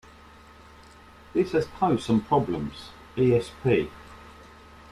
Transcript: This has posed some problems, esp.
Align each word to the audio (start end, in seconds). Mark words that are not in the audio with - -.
This 1.35 1.51
has 1.51 1.67
posed 1.67 2.01
some 2.07 2.21
problems, 2.21 2.89
esp. 3.15 3.91